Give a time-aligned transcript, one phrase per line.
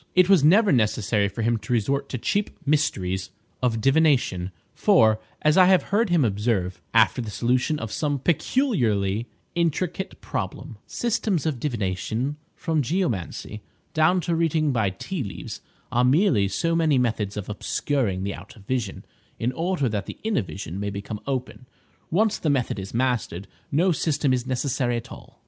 [0.15, 3.29] It was never necessary for him to resort to the cheap mysteries
[3.61, 9.27] of divination; for, as I have heard him observe, after the solution of some peculiarly
[9.53, 13.61] intricate problem— "Systems of divination, from geomancy
[13.93, 15.61] down to reading by tea leaves,
[15.91, 19.05] are merely so many methods of obscuring the outer vision,
[19.37, 21.67] in order that the inner vision may become open.
[22.09, 25.39] Once the method is mastered, no system is necessary at all."